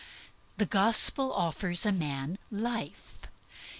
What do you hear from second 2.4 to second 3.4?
a life.